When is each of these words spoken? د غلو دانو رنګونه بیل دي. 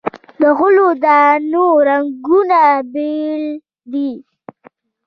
د 0.39 0.43
غلو 0.57 0.87
دانو 1.03 1.65
رنګونه 1.87 2.61
بیل 2.93 3.43
دي. 3.91 4.09